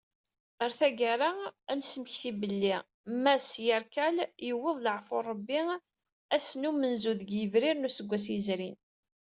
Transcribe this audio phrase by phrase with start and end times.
[0.59, 1.31] Ɣer taggara,
[1.71, 2.75] ad nesmekti belli
[3.23, 5.59] Mass Yarkal yewweḍ leɛfu Rebbi
[6.35, 8.77] ass n umenzu deg yebrir n useggas yezrin.